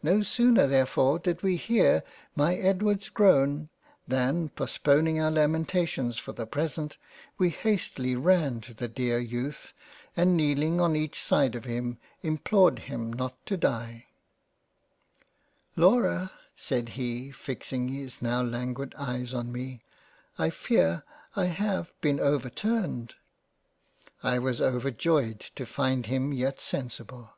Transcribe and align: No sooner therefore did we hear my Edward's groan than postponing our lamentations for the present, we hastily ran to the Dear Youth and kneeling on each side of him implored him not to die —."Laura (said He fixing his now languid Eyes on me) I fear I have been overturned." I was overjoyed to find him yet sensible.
No 0.00 0.22
sooner 0.22 0.68
therefore 0.68 1.18
did 1.18 1.42
we 1.42 1.56
hear 1.56 2.04
my 2.36 2.54
Edward's 2.54 3.08
groan 3.08 3.68
than 4.06 4.48
postponing 4.50 5.20
our 5.20 5.32
lamentations 5.32 6.18
for 6.18 6.30
the 6.30 6.46
present, 6.46 6.96
we 7.36 7.48
hastily 7.50 8.14
ran 8.14 8.60
to 8.60 8.74
the 8.74 8.86
Dear 8.86 9.18
Youth 9.18 9.72
and 10.16 10.36
kneeling 10.36 10.80
on 10.80 10.94
each 10.94 11.20
side 11.20 11.56
of 11.56 11.64
him 11.64 11.98
implored 12.22 12.78
him 12.86 13.12
not 13.12 13.44
to 13.46 13.56
die 13.56 14.06
—."Laura 15.74 16.30
(said 16.54 16.90
He 16.90 17.32
fixing 17.32 17.88
his 17.88 18.22
now 18.22 18.42
languid 18.42 18.94
Eyes 18.96 19.34
on 19.34 19.50
me) 19.50 19.82
I 20.38 20.50
fear 20.50 21.02
I 21.34 21.46
have 21.46 21.92
been 22.00 22.20
overturned." 22.20 23.16
I 24.22 24.38
was 24.38 24.60
overjoyed 24.62 25.40
to 25.56 25.66
find 25.66 26.06
him 26.06 26.32
yet 26.32 26.60
sensible. 26.60 27.34